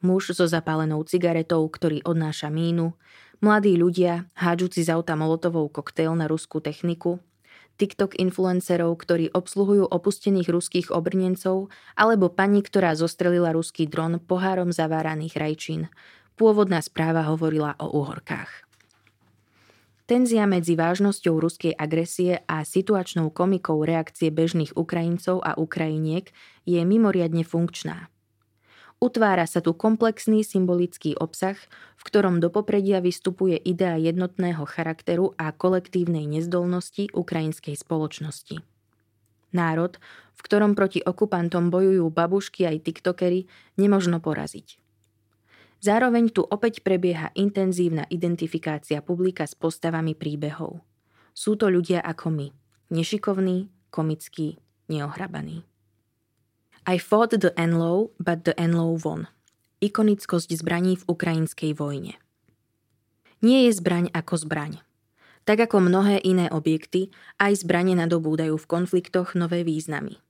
Muž 0.00 0.32
so 0.32 0.48
zapálenou 0.48 1.04
cigaretou, 1.04 1.68
ktorý 1.68 2.00
odnáša 2.00 2.48
mínu, 2.48 2.96
mladí 3.44 3.76
ľudia, 3.76 4.32
hádžuci 4.32 4.80
z 4.80 4.96
auta 4.96 5.12
molotovou 5.12 5.68
koktejl 5.68 6.16
na 6.16 6.24
ruskú 6.24 6.64
techniku 6.64 7.20
TikTok 7.74 8.14
influencerov, 8.16 8.94
ktorí 8.94 9.34
obsluhujú 9.34 9.90
opustených 9.90 10.48
ruských 10.48 10.88
obrnencov, 10.94 11.74
alebo 11.98 12.30
pani, 12.30 12.62
ktorá 12.62 12.94
zostrelila 12.94 13.50
ruský 13.50 13.90
dron 13.90 14.22
pohárom 14.22 14.70
zaváraných 14.70 15.34
rajčín. 15.34 15.82
Pôvodná 16.38 16.78
správa 16.82 17.26
hovorila 17.26 17.74
o 17.82 17.90
uhorkách. 17.90 18.64
Tenzia 20.04 20.44
medzi 20.44 20.76
vážnosťou 20.76 21.40
ruskej 21.40 21.72
agresie 21.80 22.44
a 22.44 22.60
situačnou 22.60 23.32
komikou 23.32 23.80
reakcie 23.80 24.28
bežných 24.28 24.76
Ukrajincov 24.76 25.40
a 25.40 25.56
Ukrajiniek 25.56 26.28
je 26.68 26.76
mimoriadne 26.84 27.40
funkčná. 27.40 28.12
Utvára 29.02 29.44
sa 29.44 29.60
tu 29.60 29.74
komplexný 29.76 30.46
symbolický 30.46 31.18
obsah, 31.18 31.58
v 31.98 32.02
ktorom 32.06 32.40
do 32.40 32.48
popredia 32.48 33.02
vystupuje 33.02 33.58
idea 33.58 34.00
jednotného 34.00 34.64
charakteru 34.64 35.34
a 35.36 35.50
kolektívnej 35.52 36.24
nezdolnosti 36.24 37.10
ukrajinskej 37.12 37.76
spoločnosti. 37.76 38.62
Národ, 39.54 39.98
v 40.34 40.40
ktorom 40.42 40.74
proti 40.74 40.98
okupantom 41.04 41.70
bojujú 41.70 42.10
babušky 42.10 42.66
aj 42.66 42.90
tiktokery, 42.90 43.46
nemožno 43.78 44.18
poraziť. 44.18 44.82
Zároveň 45.84 46.32
tu 46.32 46.40
opäť 46.42 46.80
prebieha 46.80 47.28
intenzívna 47.36 48.08
identifikácia 48.08 49.04
publika 49.04 49.44
s 49.44 49.52
postavami 49.52 50.16
príbehov. 50.16 50.80
Sú 51.36 51.60
to 51.60 51.68
ľudia 51.68 52.00
ako 52.00 52.32
my, 52.32 52.48
nešikovní, 52.88 53.68
komickí, 53.92 54.56
neohrabaní. 54.88 55.73
I 56.84 57.00
fought 57.00 57.32
the 57.32 57.52
Enlow, 57.56 58.12
but 58.20 58.44
the 58.44 58.52
Enlow 58.60 59.00
won. 59.00 59.24
Ikonickosť 59.80 60.52
zbraní 60.52 61.00
v 61.00 61.06
ukrajinskej 61.08 61.72
vojne. 61.72 62.20
Nie 63.40 63.68
je 63.68 63.72
zbraň 63.80 64.12
ako 64.12 64.44
zbraň. 64.44 64.84
Tak 65.48 65.64
ako 65.64 65.80
mnohé 65.80 66.20
iné 66.20 66.52
objekty, 66.52 67.08
aj 67.40 67.64
zbranie 67.64 67.96
nadobúdajú 67.96 68.60
v 68.60 68.68
konfliktoch 68.68 69.32
nové 69.32 69.64
významy. 69.64 70.20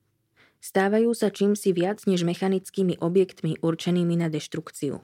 Stávajú 0.63 1.11
sa 1.11 1.27
čímsi 1.27 1.75
viac 1.75 2.07
než 2.07 2.23
mechanickými 2.23 3.03
objektmi 3.03 3.59
určenými 3.59 4.15
na 4.15 4.31
deštrukciu. 4.31 5.03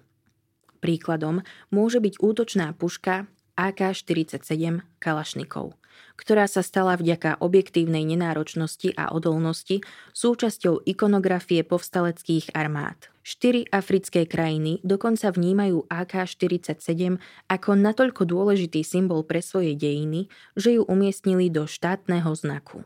Príkladom 0.79 1.43
môže 1.67 1.99
byť 1.99 2.15
útočná 2.23 2.71
puška 2.79 3.27
AK-47 3.59 4.87
Kalašnikov, 5.03 5.75
ktorá 6.15 6.45
sa 6.45 6.61
stala 6.61 6.97
vďaka 6.97 7.41
objektívnej 7.41 8.05
nenáročnosti 8.05 8.93
a 8.97 9.09
odolnosti 9.11 9.81
súčasťou 10.13 10.85
ikonografie 10.85 11.65
povstaleckých 11.65 12.53
armád. 12.53 13.09
Štyri 13.21 13.69
africké 13.69 14.25
krajiny 14.25 14.81
dokonca 14.81 15.29
vnímajú 15.29 15.85
AK-47 15.89 17.21
ako 17.49 17.69
natoľko 17.77 18.25
dôležitý 18.25 18.81
symbol 18.81 19.21
pre 19.21 19.45
svoje 19.45 19.77
dejiny, 19.77 20.25
že 20.57 20.81
ju 20.81 20.87
umiestnili 20.89 21.53
do 21.53 21.69
štátneho 21.69 22.33
znaku. 22.33 22.81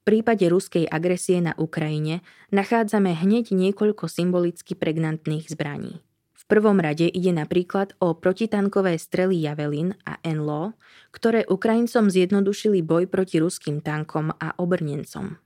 prípade 0.04 0.44
ruskej 0.48 0.84
agresie 0.88 1.40
na 1.40 1.56
Ukrajine 1.56 2.20
nachádzame 2.52 3.16
hneď 3.16 3.52
niekoľko 3.56 4.08
symbolicky 4.08 4.76
pregnantných 4.76 5.48
zbraní 5.48 6.04
prvom 6.50 6.82
rade 6.82 7.06
ide 7.06 7.30
napríklad 7.30 7.94
o 8.02 8.18
protitankové 8.18 8.98
strely 8.98 9.46
Javelin 9.46 9.94
a 10.02 10.18
Enlo, 10.26 10.74
ktoré 11.14 11.46
Ukrajincom 11.46 12.10
zjednodušili 12.10 12.82
boj 12.82 13.06
proti 13.06 13.38
ruským 13.38 13.78
tankom 13.78 14.34
a 14.34 14.58
obrnencom. 14.58 15.38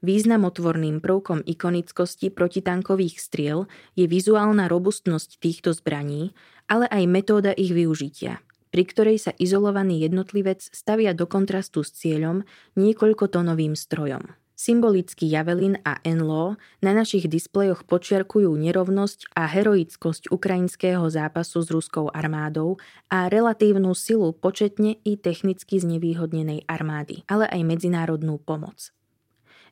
Významotvorným 0.00 1.04
prvkom 1.04 1.44
ikonickosti 1.44 2.32
protitankových 2.32 3.20
striel 3.20 3.68
je 3.92 4.08
vizuálna 4.08 4.70
robustnosť 4.72 5.36
týchto 5.36 5.76
zbraní, 5.76 6.32
ale 6.64 6.88
aj 6.88 7.04
metóda 7.04 7.52
ich 7.52 7.74
využitia, 7.74 8.40
pri 8.72 8.82
ktorej 8.88 9.18
sa 9.20 9.36
izolovaný 9.36 10.00
jednotlivec 10.06 10.64
stavia 10.64 11.12
do 11.12 11.28
kontrastu 11.28 11.84
s 11.84 11.92
cieľom 11.92 12.46
niekoľkotonovým 12.78 13.74
strojom. 13.74 14.32
Symbolicky 14.58 15.30
Javelin 15.30 15.78
a 15.86 16.02
Enlo 16.02 16.58
na 16.82 16.90
našich 16.90 17.30
displejoch 17.30 17.86
počiarkujú 17.86 18.58
nerovnosť 18.58 19.30
a 19.38 19.46
heroickosť 19.46 20.34
ukrajinského 20.34 21.06
zápasu 21.06 21.62
s 21.62 21.70
ruskou 21.70 22.10
armádou 22.10 22.74
a 23.06 23.30
relatívnu 23.30 23.94
silu 23.94 24.34
početne 24.34 24.98
i 25.06 25.14
technicky 25.14 25.78
znevýhodnenej 25.78 26.66
armády, 26.66 27.22
ale 27.30 27.46
aj 27.46 27.62
medzinárodnú 27.70 28.42
pomoc. 28.42 28.90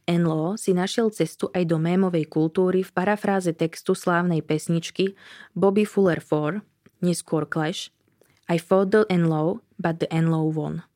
Enlo 0.07 0.55
si 0.55 0.71
našiel 0.71 1.11
cestu 1.11 1.50
aj 1.50 1.66
do 1.66 1.83
mémovej 1.83 2.31
kultúry 2.31 2.87
v 2.87 2.95
parafráze 2.95 3.50
textu 3.59 3.99
slávnej 3.99 4.38
pesničky 4.38 5.19
Bobby 5.59 5.83
Fuller 5.83 6.23
4, 6.23 6.62
neskôr 7.02 7.43
Clash, 7.50 7.90
I 8.47 8.62
fought 8.62 8.95
the 8.95 9.02
Enlo, 9.11 9.66
but 9.83 9.99
the 9.99 10.07
Enlo 10.14 10.47
won. 10.47 10.87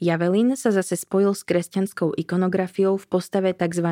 Javelin 0.00 0.56
sa 0.56 0.72
zase 0.72 0.96
spojil 0.96 1.36
s 1.36 1.44
kresťanskou 1.44 2.16
ikonografiou 2.16 2.96
v 2.96 3.04
postave 3.04 3.52
tzv. 3.52 3.84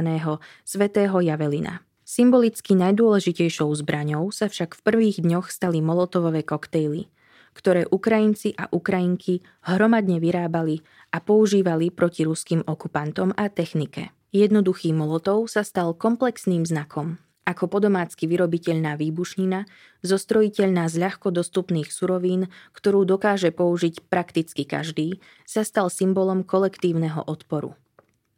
svetého 0.65 1.21
Javelina. 1.21 1.85
Symbolicky 2.09 2.73
najdôležitejšou 2.73 3.69
zbraňou 3.85 4.33
sa 4.33 4.49
však 4.49 4.81
v 4.81 4.81
prvých 4.81 5.21
dňoch 5.21 5.53
stali 5.53 5.85
molotovové 5.85 6.41
koktejly, 6.41 7.13
ktoré 7.53 7.85
Ukrajinci 7.93 8.57
a 8.57 8.73
Ukrajinky 8.73 9.45
hromadne 9.69 10.17
vyrábali 10.17 10.81
a 11.13 11.21
používali 11.21 11.93
proti 11.93 12.25
ruským 12.25 12.65
okupantom 12.65 13.37
a 13.37 13.53
technike. 13.53 14.09
Jednoduchý 14.33 14.97
molotov 14.97 15.53
sa 15.53 15.61
stal 15.61 15.93
komplexným 15.93 16.65
znakom, 16.65 17.21
ako 17.49 17.73
podomácky 17.73 18.29
vyrobiteľná 18.29 19.01
výbušnina, 19.01 19.65
zostrojiteľná 20.05 20.85
z 20.93 21.01
ľahko 21.01 21.33
dostupných 21.33 21.89
surovín, 21.89 22.53
ktorú 22.77 23.09
dokáže 23.09 23.49
použiť 23.49 24.05
prakticky 24.13 24.69
každý, 24.69 25.25
sa 25.49 25.65
stal 25.65 25.89
symbolom 25.89 26.45
kolektívneho 26.45 27.25
odporu. 27.25 27.73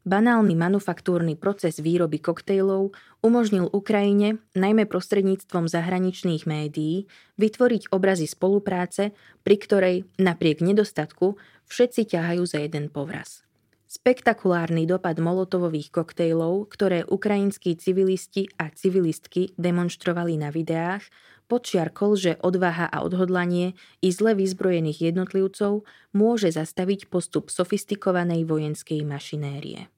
Banálny 0.00 0.56
manufaktúrny 0.56 1.36
proces 1.36 1.76
výroby 1.76 2.24
koktejlov 2.24 2.96
umožnil 3.20 3.68
Ukrajine, 3.68 4.40
najmä 4.56 4.88
prostredníctvom 4.88 5.68
zahraničných 5.68 6.48
médií, 6.48 7.04
vytvoriť 7.36 7.92
obrazy 7.92 8.24
spolupráce, 8.24 9.12
pri 9.44 9.56
ktorej, 9.60 9.96
napriek 10.16 10.64
nedostatku, 10.64 11.36
všetci 11.68 12.16
ťahajú 12.16 12.42
za 12.48 12.64
jeden 12.64 12.88
povraz. 12.88 13.44
Spektakulárny 13.90 14.86
dopad 14.86 15.18
molotovových 15.18 15.90
koktejlov, 15.90 16.70
ktoré 16.70 17.02
ukrajinskí 17.02 17.74
civilisti 17.74 18.46
a 18.54 18.70
civilistky 18.70 19.50
demonstrovali 19.58 20.38
na 20.38 20.54
videách, 20.54 21.02
počiarkol, 21.50 22.14
že 22.14 22.32
odvaha 22.38 22.86
a 22.86 23.02
odhodlanie 23.02 23.74
i 23.98 24.14
zle 24.14 24.38
vyzbrojených 24.38 25.10
jednotlivcov 25.10 25.82
môže 26.14 26.54
zastaviť 26.54 27.10
postup 27.10 27.50
sofistikovanej 27.50 28.46
vojenskej 28.46 29.02
mašinérie. 29.02 29.90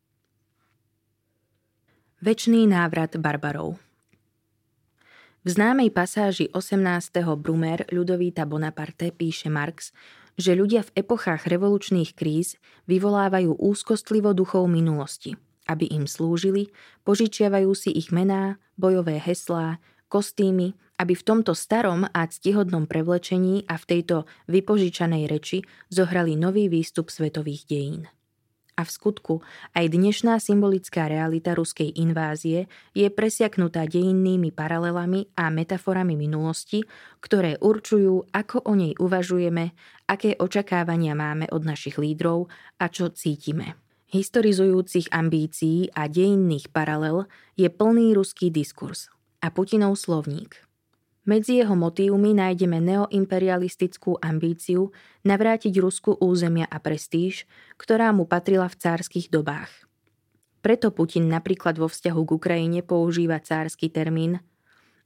Večný 2.25 2.65
návrat 2.65 3.21
barbarov 3.21 3.77
V 5.45 5.49
známej 5.53 5.93
pasáži 5.93 6.49
18. 6.49 6.81
Brumer 7.37 7.85
Ľudovíta 7.93 8.49
Bonaparte 8.49 9.13
píše 9.13 9.53
Marx, 9.53 9.93
že 10.37 10.57
ľudia 10.57 10.87
v 10.87 11.05
epochách 11.05 11.49
revolučných 11.49 12.17
kríz 12.17 12.57
vyvolávajú 12.89 13.57
úzkostlivo 13.59 14.33
duchov 14.33 14.69
minulosti, 14.69 15.37
aby 15.69 15.89
im 15.93 16.09
slúžili, 16.09 16.73
požičiavajú 17.05 17.71
si 17.77 17.93
ich 17.93 18.11
mená, 18.15 18.57
bojové 18.81 19.21
heslá, 19.21 19.79
kostýmy, 20.13 20.77
aby 21.01 21.17
v 21.17 21.27
tomto 21.27 21.57
starom 21.57 22.07
a 22.07 22.21
ctihodnom 22.29 22.87
prevlečení 22.87 23.67
a 23.67 23.75
v 23.81 23.85
tejto 23.89 24.29
vypožičanej 24.47 25.27
reči 25.27 25.65
zohrali 25.91 26.39
nový 26.39 26.69
výstup 26.71 27.11
svetových 27.11 27.67
dejín. 27.67 28.07
A 28.73 28.89
v 28.89 28.91
skutku 28.91 29.35
aj 29.77 29.93
dnešná 29.93 30.41
symbolická 30.41 31.05
realita 31.05 31.53
ruskej 31.53 31.93
invázie 31.93 32.73
je 32.97 33.05
presiaknutá 33.13 33.85
dejinnými 33.85 34.49
paralelami 34.49 35.29
a 35.37 35.53
metaforami 35.53 36.17
minulosti, 36.17 36.81
ktoré 37.21 37.61
určujú, 37.61 38.33
ako 38.33 38.65
o 38.65 38.73
nej 38.73 38.97
uvažujeme, 38.97 39.77
aké 40.09 40.41
očakávania 40.41 41.13
máme 41.13 41.53
od 41.53 41.69
našich 41.69 42.01
lídrov 42.01 42.49
a 42.81 42.89
čo 42.89 43.13
cítime. 43.13 43.77
Historizujúcich 44.09 45.13
ambícií 45.13 45.93
a 45.93 46.09
dejinných 46.09 46.73
paralel 46.73 47.29
je 47.61 47.69
plný 47.69 48.17
ruský 48.17 48.49
diskurs 48.49 49.13
a 49.45 49.53
Putinov 49.53 50.01
slovník– 50.01 50.57
medzi 51.23 51.63
jeho 51.63 51.79
motívmi 51.79 52.35
nájdeme 52.35 52.83
neoimperialistickú 52.83 54.19
ambíciu 54.19 54.91
navrátiť 55.23 55.75
Rusku 55.79 56.19
územia 56.19 56.67
a 56.67 56.83
prestíž, 56.83 57.47
ktorá 57.79 58.11
mu 58.11 58.27
patrila 58.27 58.67
v 58.67 58.79
cárskych 58.79 59.31
dobách. 59.31 59.71
Preto 60.63 60.95
Putin 60.95 61.27
napríklad 61.27 61.79
vo 61.79 61.91
vzťahu 61.91 62.21
k 62.23 62.31
Ukrajine 62.39 62.81
používa 62.87 63.43
cársky 63.43 63.91
termín 63.91 64.39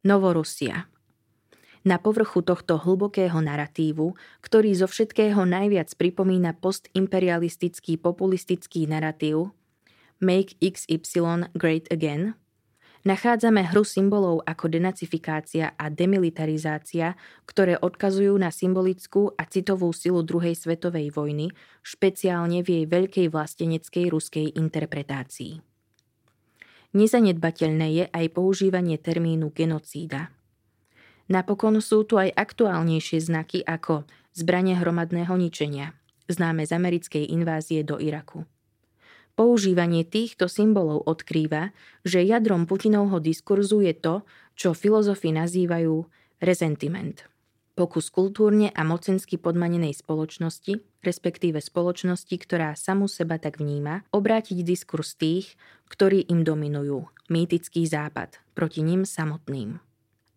Novorusia. 0.05 0.89
Na 1.87 2.03
povrchu 2.03 2.43
tohto 2.43 2.83
hlbokého 2.83 3.39
naratívu, 3.39 4.19
ktorý 4.43 4.75
zo 4.75 4.91
všetkého 4.91 5.47
najviac 5.47 5.95
pripomína 5.95 6.59
postimperialistický 6.59 7.97
populistický 7.97 8.91
naratív 8.91 9.55
Make 10.19 10.59
XY 10.61 11.53
Great 11.55 11.89
Again– 11.93 12.33
Nachádzame 13.07 13.63
hru 13.71 13.87
symbolov 13.87 14.43
ako 14.43 14.67
denacifikácia 14.67 15.79
a 15.79 15.87
demilitarizácia, 15.87 17.15
ktoré 17.47 17.79
odkazujú 17.79 18.35
na 18.35 18.51
symbolickú 18.51 19.31
a 19.39 19.47
citovú 19.47 19.95
silu 19.95 20.27
druhej 20.27 20.59
svetovej 20.59 21.15
vojny, 21.15 21.55
špeciálne 21.87 22.67
v 22.67 22.83
jej 22.83 22.85
veľkej 22.91 23.27
vlasteneckej 23.31 24.11
ruskej 24.11 24.47
interpretácii. 24.59 25.63
Nezanedbateľné 26.99 27.87
je 27.95 28.05
aj 28.11 28.27
používanie 28.35 28.99
termínu 28.99 29.55
genocída. 29.55 30.35
Napokon 31.31 31.79
sú 31.79 32.03
tu 32.11 32.19
aj 32.19 32.35
aktuálnejšie 32.35 33.23
znaky 33.23 33.63
ako 33.63 34.03
zbranie 34.35 34.75
hromadného 34.75 35.31
ničenia, 35.39 35.95
známe 36.27 36.67
z 36.67 36.75
americkej 36.75 37.31
invázie 37.31 37.87
do 37.87 38.03
Iraku. 38.03 38.56
Používanie 39.37 40.01
týchto 40.09 40.49
symbolov 40.49 41.05
odkrýva, 41.05 41.77
že 42.09 42.25
jadrom 42.25 42.65
Putinovho 42.65 43.21
diskurzu 43.21 43.85
je 43.85 43.93
to, 43.93 44.15
čo 44.57 44.73
filozofi 44.73 45.29
nazývajú 45.29 46.09
resentiment. 46.41 47.29
Pokus 47.77 48.09
kultúrne 48.09 48.73
a 48.73 48.81
mocensky 48.89 49.37
podmanenej 49.37 49.93
spoločnosti, 50.01 50.81
respektíve 51.05 51.61
spoločnosti, 51.61 52.33
ktorá 52.33 52.73
samu 52.73 53.05
seba 53.13 53.37
tak 53.37 53.61
vníma, 53.61 54.09
obrátiť 54.09 54.65
diskurs 54.65 55.13
tých, 55.21 55.61
ktorí 55.93 56.25
im 56.33 56.41
dominujú, 56.41 57.05
mýtický 57.29 57.85
západ, 57.85 58.41
proti 58.57 58.81
ním 58.81 59.05
samotným. 59.05 59.77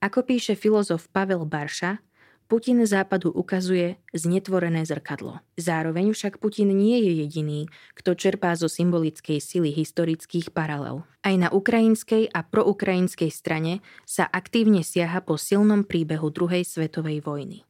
Ako 0.04 0.28
píše 0.28 0.60
filozof 0.60 1.08
Pavel 1.16 1.48
Barša, 1.48 2.04
Putin 2.50 2.82
západu 2.82 3.30
ukazuje 3.30 4.02
znetvorené 4.10 4.82
zrkadlo. 4.82 5.38
Zároveň 5.54 6.18
však 6.18 6.42
Putin 6.42 6.74
nie 6.74 6.98
je 6.98 7.22
jediný, 7.22 7.70
kto 7.94 8.18
čerpá 8.18 8.58
zo 8.58 8.66
symbolickej 8.66 9.38
sily 9.38 9.70
historických 9.70 10.50
paralel. 10.50 11.06
Aj 11.22 11.38
na 11.38 11.54
ukrajinskej 11.54 12.34
a 12.34 12.42
proukrajinskej 12.42 13.30
strane 13.30 13.86
sa 14.10 14.26
aktívne 14.26 14.82
siaha 14.82 15.22
po 15.22 15.38
silnom 15.38 15.86
príbehu 15.86 16.34
druhej 16.34 16.66
svetovej 16.66 17.22
vojny. 17.22 17.70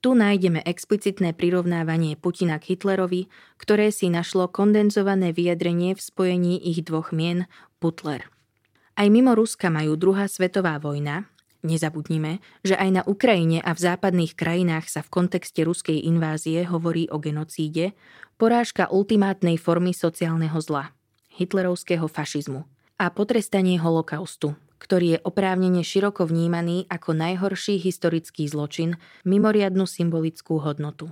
Tu 0.00 0.16
nájdeme 0.16 0.64
explicitné 0.64 1.36
prirovnávanie 1.36 2.16
Putina 2.16 2.56
k 2.56 2.72
Hitlerovi, 2.72 3.28
ktoré 3.60 3.92
si 3.92 4.08
našlo 4.08 4.48
kondenzované 4.48 5.36
vyjadrenie 5.36 5.92
v 5.92 6.00
spojení 6.00 6.56
ich 6.56 6.88
dvoch 6.88 7.12
mien 7.12 7.44
Putler. 7.84 8.32
Aj 8.96 9.06
mimo 9.12 9.36
Ruska 9.36 9.68
majú 9.68 9.98
druhá 10.00 10.24
svetová 10.24 10.80
vojna, 10.80 11.28
Nezabudnime, 11.66 12.38
že 12.62 12.78
aj 12.78 12.90
na 12.90 13.02
Ukrajine 13.02 13.58
a 13.58 13.74
v 13.74 13.82
západných 13.82 14.38
krajinách 14.38 14.86
sa 14.86 15.02
v 15.02 15.10
kontexte 15.10 15.66
ruskej 15.66 16.06
invázie 16.06 16.62
hovorí 16.62 17.10
o 17.10 17.18
genocíde, 17.18 17.98
porážka 18.38 18.86
ultimátnej 18.86 19.58
formy 19.58 19.90
sociálneho 19.90 20.54
zla, 20.62 20.94
hitlerovského 21.34 22.06
fašizmu 22.06 22.62
a 23.02 23.10
potrestanie 23.10 23.74
holokaustu, 23.74 24.54
ktorý 24.78 25.18
je 25.18 25.22
oprávnene 25.26 25.82
široko 25.82 26.30
vnímaný 26.30 26.86
ako 26.86 27.10
najhorší 27.18 27.82
historický 27.82 28.46
zločin, 28.46 28.94
mimoriadnu 29.26 29.82
symbolickú 29.82 30.62
hodnotu. 30.62 31.10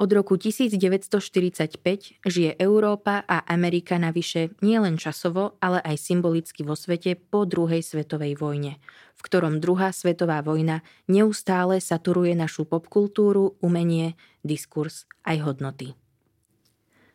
Od 0.00 0.08
roku 0.16 0.40
1945 0.40 2.24
žije 2.24 2.56
Európa 2.56 3.20
a 3.20 3.44
Amerika 3.44 4.00
navyše 4.00 4.48
nielen 4.64 4.96
časovo, 4.96 5.60
ale 5.60 5.76
aj 5.84 6.00
symbolicky 6.00 6.64
vo 6.64 6.72
svete 6.72 7.20
po 7.20 7.44
druhej 7.44 7.84
svetovej 7.84 8.40
vojne, 8.40 8.80
v 9.12 9.20
ktorom 9.20 9.60
druhá 9.60 9.92
svetová 9.92 10.40
vojna 10.40 10.80
neustále 11.04 11.84
saturuje 11.84 12.32
našu 12.32 12.64
popkultúru, 12.64 13.60
umenie, 13.60 14.16
diskurs 14.40 15.04
aj 15.28 15.36
hodnoty. 15.44 15.92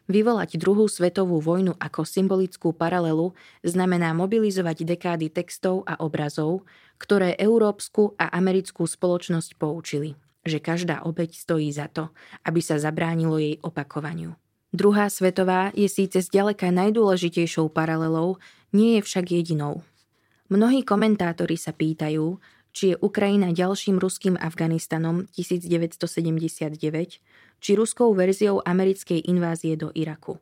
Vyvolať 0.05 0.61
druhú 0.61 0.85
svetovú 0.85 1.41
vojnu 1.41 1.73
ako 1.81 2.05
symbolickú 2.05 2.69
paralelu 2.69 3.33
znamená 3.65 4.13
mobilizovať 4.13 4.85
dekády 4.85 5.33
textov 5.33 5.81
a 5.89 5.97
obrazov, 6.05 6.69
ktoré 7.01 7.33
európsku 7.33 8.13
a 8.21 8.29
americkú 8.29 8.85
spoločnosť 8.85 9.57
poučili– 9.57 10.13
že 10.45 10.61
každá 10.61 11.01
obeď 11.01 11.35
stojí 11.35 11.73
za 11.73 11.89
to, 11.89 12.13
aby 12.45 12.61
sa 12.61 12.77
zabránilo 12.77 13.41
jej 13.41 13.57
opakovaniu. 13.65 14.37
Druhá 14.69 15.09
svetová 15.09 15.73
je 15.73 15.89
síce 15.89 16.21
zďaleka 16.21 16.69
najdôležitejšou 16.69 17.71
paralelou, 17.73 18.37
nie 18.69 18.99
je 18.99 19.01
však 19.01 19.31
jedinou. 19.31 19.81
Mnohí 20.51 20.85
komentátori 20.85 21.57
sa 21.57 21.73
pýtajú, 21.73 22.37
či 22.75 22.91
je 22.91 22.95
Ukrajina 22.99 23.55
ďalším 23.55 23.97
ruským 23.97 24.35
Afganistanom 24.35 25.25
1979, 25.31 26.77
či 27.63 27.71
ruskou 27.73 28.11
verziou 28.11 28.59
americkej 28.61 29.31
invázie 29.31 29.79
do 29.79 29.95
Iraku. 29.95 30.37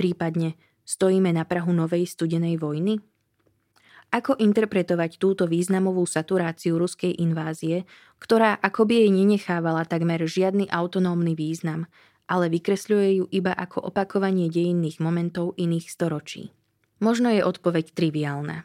Prípadne 0.00 0.56
stojíme 0.88 1.28
na 1.28 1.44
Prahu 1.44 1.70
novej 1.76 2.08
studenej 2.08 2.56
vojny? 2.56 3.04
Ako 4.08 4.40
interpretovať 4.40 5.20
túto 5.20 5.44
významovú 5.44 6.08
saturáciu 6.08 6.80
ruskej 6.80 7.12
invázie, 7.20 7.84
ktorá 8.16 8.56
akoby 8.56 9.04
jej 9.04 9.10
nenechávala 9.12 9.84
takmer 9.84 10.24
žiadny 10.24 10.64
autonómny 10.72 11.36
význam, 11.36 11.84
ale 12.24 12.48
vykresľuje 12.48 13.20
ju 13.20 13.24
iba 13.28 13.52
ako 13.52 13.92
opakovanie 13.92 14.48
dejinných 14.48 15.00
momentov 15.00 15.52
iných 15.60 15.92
storočí? 15.92 16.56
Možno 17.04 17.28
je 17.28 17.44
odpoveď 17.44 17.92
triviálna. 17.92 18.64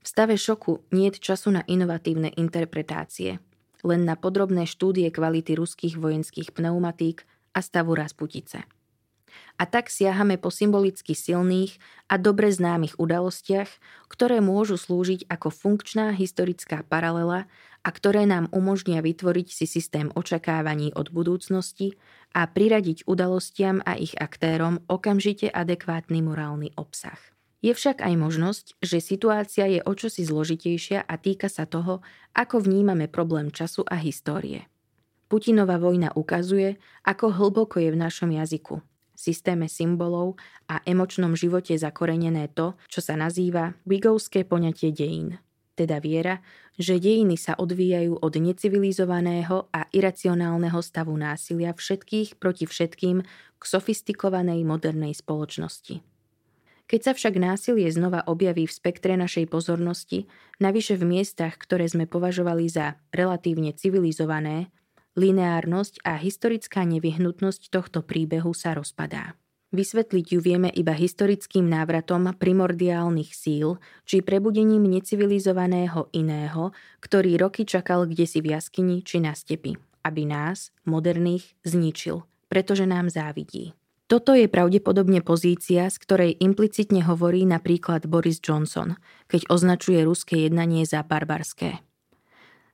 V 0.00 0.06
stave 0.08 0.36
šoku 0.36 0.84
nie 0.92 1.12
je 1.12 1.20
času 1.20 1.52
na 1.52 1.64
inovatívne 1.64 2.32
interpretácie, 2.36 3.40
len 3.84 4.00
na 4.04 4.16
podrobné 4.16 4.64
štúdie 4.68 5.08
kvality 5.12 5.56
ruských 5.56 5.96
vojenských 5.96 6.52
pneumatík 6.52 7.24
a 7.56 7.60
stavu 7.60 7.96
Rasputice. 7.96 8.64
A 9.56 9.64
tak 9.68 9.92
siahame 9.92 10.36
po 10.36 10.48
symbolicky 10.48 11.16
silných 11.16 11.76
a 12.10 12.18
dobre 12.18 12.50
známych 12.50 12.98
udalostiach, 12.98 13.68
ktoré 14.10 14.42
môžu 14.42 14.76
slúžiť 14.76 15.28
ako 15.30 15.48
funkčná 15.52 16.12
historická 16.14 16.82
paralela 16.86 17.46
a 17.80 17.88
ktoré 17.88 18.28
nám 18.28 18.52
umožnia 18.52 19.00
vytvoriť 19.00 19.48
si 19.50 19.64
systém 19.64 20.12
očakávaní 20.12 20.92
od 20.92 21.08
budúcnosti 21.08 21.96
a 22.36 22.44
priradiť 22.46 23.08
udalostiam 23.08 23.80
a 23.82 23.96
ich 23.96 24.12
aktérom 24.18 24.84
okamžite 24.86 25.48
adekvátny 25.48 26.20
morálny 26.20 26.76
obsah. 26.76 27.18
Je 27.60 27.76
však 27.76 28.00
aj 28.00 28.14
možnosť, 28.16 28.66
že 28.80 29.04
situácia 29.04 29.68
je 29.68 29.80
o 29.84 29.92
čosi 29.92 30.24
zložitejšia 30.24 31.04
a 31.04 31.14
týka 31.20 31.52
sa 31.52 31.68
toho, 31.68 32.00
ako 32.32 32.64
vnímame 32.64 33.04
problém 33.04 33.52
času 33.52 33.84
a 33.84 34.00
histórie. 34.00 34.64
Putinová 35.28 35.76
vojna 35.76 36.10
ukazuje, 36.16 36.80
ako 37.04 37.36
hlboko 37.36 37.76
je 37.78 37.92
v 37.92 38.00
našom 38.00 38.32
jazyku, 38.32 38.80
systéme 39.20 39.68
symbolov 39.68 40.40
a 40.72 40.80
emočnom 40.88 41.36
živote 41.36 41.76
zakorenené 41.76 42.48
to, 42.56 42.72
čo 42.88 43.04
sa 43.04 43.20
nazýva 43.20 43.76
vigovské 43.84 44.48
poňatie 44.48 44.96
dejín. 44.96 45.36
Teda 45.76 46.00
viera, 46.00 46.40
že 46.80 46.96
dejiny 46.96 47.36
sa 47.36 47.56
odvíjajú 47.60 48.24
od 48.24 48.34
necivilizovaného 48.40 49.68
a 49.68 49.84
iracionálneho 49.92 50.80
stavu 50.80 51.12
násilia 51.12 51.76
všetkých 51.76 52.40
proti 52.40 52.64
všetkým 52.64 53.20
k 53.60 53.62
sofistikovanej 53.62 54.64
modernej 54.64 55.12
spoločnosti. 55.12 56.00
Keď 56.90 57.00
sa 57.06 57.12
však 57.14 57.38
násilie 57.38 57.86
znova 57.86 58.26
objaví 58.26 58.66
v 58.66 58.74
spektre 58.74 59.14
našej 59.14 59.46
pozornosti, 59.46 60.26
navyše 60.58 60.98
v 60.98 61.06
miestach, 61.06 61.54
ktoré 61.54 61.86
sme 61.86 62.10
považovali 62.10 62.66
za 62.66 62.98
relatívne 63.14 63.70
civilizované, 63.70 64.74
lineárnosť 65.20 66.00
a 66.08 66.16
historická 66.16 66.88
nevyhnutnosť 66.88 67.68
tohto 67.68 68.00
príbehu 68.00 68.56
sa 68.56 68.72
rozpadá. 68.72 69.36
Vysvetliť 69.70 70.26
ju 70.34 70.40
vieme 70.42 70.66
iba 70.74 70.90
historickým 70.90 71.62
návratom 71.70 72.34
primordiálnych 72.34 73.30
síl 73.30 73.78
či 74.02 74.18
prebudením 74.18 74.82
necivilizovaného 74.82 76.10
iného, 76.10 76.74
ktorý 76.98 77.38
roky 77.38 77.62
čakal 77.62 78.10
kde 78.10 78.26
si 78.26 78.42
v 78.42 78.58
jaskyni 78.58 79.06
či 79.06 79.22
na 79.22 79.30
stepi, 79.30 79.78
aby 80.02 80.26
nás, 80.26 80.74
moderných, 80.82 81.54
zničil, 81.62 82.26
pretože 82.50 82.82
nám 82.82 83.14
závidí. 83.14 83.78
Toto 84.10 84.34
je 84.34 84.50
pravdepodobne 84.50 85.22
pozícia, 85.22 85.86
z 85.86 85.96
ktorej 86.02 86.34
implicitne 86.42 87.06
hovorí 87.06 87.46
napríklad 87.46 88.10
Boris 88.10 88.42
Johnson, 88.42 88.98
keď 89.30 89.46
označuje 89.54 90.02
ruské 90.02 90.50
jednanie 90.50 90.82
za 90.82 91.06
barbarské. 91.06 91.78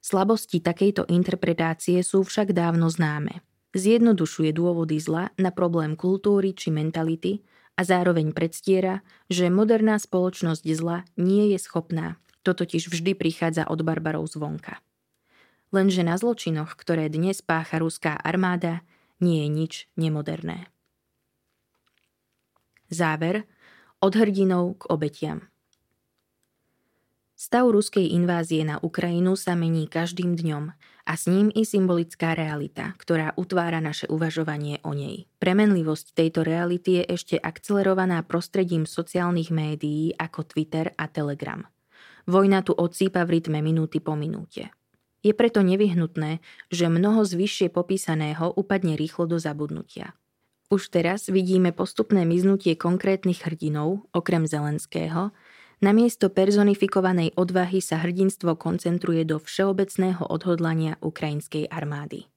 Slabosti 0.07 0.63
takejto 0.63 1.11
interpretácie 1.11 1.99
sú 2.07 2.23
však 2.23 2.55
dávno 2.55 2.87
známe. 2.87 3.43
Zjednodušuje 3.75 4.55
dôvody 4.55 5.03
zla 5.03 5.35
na 5.35 5.51
problém 5.51 5.99
kultúry 5.99 6.55
či 6.55 6.71
mentality 6.71 7.43
a 7.75 7.83
zároveň 7.83 8.31
predstiera, 8.31 9.03
že 9.27 9.51
moderná 9.51 9.99
spoločnosť 9.99 10.63
zla 10.79 11.03
nie 11.19 11.51
je 11.51 11.59
schopná. 11.59 12.23
To 12.47 12.55
totiž 12.55 12.87
vždy 12.87 13.19
prichádza 13.19 13.67
od 13.67 13.83
barbarov 13.83 14.31
zvonka. 14.31 14.79
Lenže 15.75 16.07
na 16.07 16.15
zločinoch, 16.15 16.79
ktoré 16.79 17.11
dnes 17.11 17.43
pácha 17.43 17.83
ruská 17.83 18.15
armáda, 18.15 18.87
nie 19.19 19.43
je 19.43 19.49
nič 19.51 19.73
nemoderné. 19.99 20.71
Záver 22.95 23.43
od 23.99 24.15
hrdinov 24.15 24.79
k 24.79 24.83
obetiam. 24.87 25.51
Stav 27.37 27.69
ruskej 27.69 28.17
invázie 28.17 28.65
na 28.65 28.81
Ukrajinu 28.81 29.37
sa 29.37 29.53
mení 29.53 29.93
každým 29.93 30.41
dňom 30.41 30.73
a 31.05 31.13
s 31.13 31.29
ním 31.29 31.53
i 31.53 31.69
symbolická 31.69 32.33
realita, 32.33 32.97
ktorá 32.97 33.37
utvára 33.37 33.77
naše 33.85 34.09
uvažovanie 34.09 34.81
o 34.81 34.97
nej. 34.97 35.29
Premenlivosť 35.37 36.17
tejto 36.17 36.41
reality 36.49 37.05
je 37.05 37.13
ešte 37.13 37.37
akcelerovaná 37.37 38.25
prostredím 38.25 38.89
sociálnych 38.89 39.53
médií 39.53 40.17
ako 40.17 40.49
Twitter 40.49 40.97
a 40.97 41.13
Telegram. 41.13 41.69
Vojna 42.25 42.65
tu 42.65 42.73
odsýpa 42.73 43.29
v 43.29 43.37
rytme 43.37 43.61
minúty 43.61 44.01
po 44.01 44.17
minúte. 44.17 44.73
Je 45.21 45.37
preto 45.37 45.61
nevyhnutné, 45.61 46.41
že 46.73 46.89
mnoho 46.89 47.21
z 47.29 47.37
vyššie 47.37 47.69
popísaného 47.69 48.57
upadne 48.57 48.97
rýchlo 48.97 49.29
do 49.29 49.37
zabudnutia. 49.37 50.17
Už 50.67 50.89
teraz 50.89 51.29
vidíme 51.31 51.71
postupné 51.71 52.27
miznutie 52.27 52.75
konkrétnych 52.75 53.45
hrdinov, 53.45 54.09
okrem 54.11 54.51
Zelenského, 54.51 55.37
namiesto 55.81 56.33
personifikovanej 56.33 57.37
odvahy 57.37 57.85
sa 57.85 58.01
hrdinstvo 58.01 58.57
koncentruje 58.57 59.25
do 59.29 59.41
všeobecného 59.41 60.25
odhodlania 60.27 60.97
ukrajinskej 61.05 61.69
armády. 61.69 62.29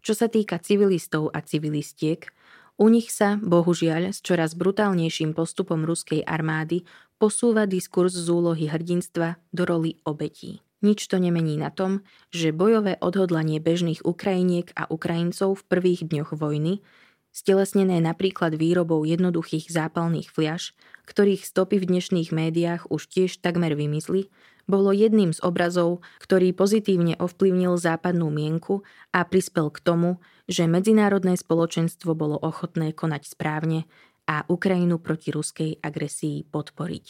Čo 0.00 0.14
sa 0.14 0.30
týka 0.30 0.62
civilistov 0.62 1.34
a 1.34 1.42
civilistiek, 1.42 2.30
u 2.76 2.92
nich 2.92 3.08
sa, 3.08 3.40
bohužiaľ, 3.40 4.12
s 4.12 4.20
čoraz 4.20 4.52
brutálnejším 4.52 5.32
postupom 5.32 5.88
ruskej 5.88 6.20
armády 6.28 6.84
posúva 7.16 7.64
diskurs 7.64 8.12
z 8.12 8.28
úlohy 8.28 8.68
hrdinstva 8.68 9.40
do 9.48 9.62
roli 9.64 9.96
obetí. 10.04 10.60
Nič 10.84 11.08
to 11.08 11.16
nemení 11.16 11.56
na 11.56 11.72
tom, 11.72 12.04
že 12.28 12.52
bojové 12.52 13.00
odhodlanie 13.00 13.64
bežných 13.64 14.04
Ukrajiniek 14.04 14.76
a 14.76 14.84
Ukrajincov 14.92 15.56
v 15.56 15.66
prvých 15.72 16.04
dňoch 16.04 16.36
vojny 16.36 16.84
stelesnené 17.36 18.00
napríklad 18.00 18.56
výrobou 18.56 19.04
jednoduchých 19.04 19.68
zápalných 19.68 20.32
fliaž, 20.32 20.72
ktorých 21.04 21.44
stopy 21.44 21.76
v 21.76 21.88
dnešných 21.92 22.32
médiách 22.32 22.88
už 22.88 23.12
tiež 23.12 23.44
takmer 23.44 23.76
vymysli, 23.76 24.32
bolo 24.64 24.90
jedným 24.90 25.36
z 25.36 25.44
obrazov, 25.44 26.00
ktorý 26.18 26.56
pozitívne 26.56 27.14
ovplyvnil 27.20 27.76
západnú 27.76 28.32
mienku 28.32 28.82
a 29.12 29.22
prispel 29.22 29.68
k 29.68 29.78
tomu, 29.84 30.18
že 30.48 30.64
medzinárodné 30.64 31.36
spoločenstvo 31.36 32.16
bolo 32.16 32.40
ochotné 32.40 32.96
konať 32.96 33.28
správne 33.28 33.84
a 34.26 34.42
Ukrajinu 34.48 34.98
proti 34.98 35.30
ruskej 35.30 35.78
agresii 35.84 36.48
podporiť. 36.50 37.06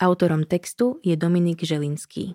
Autorom 0.00 0.48
textu 0.48 0.98
je 1.04 1.14
Dominik 1.14 1.62
Želinský. 1.62 2.34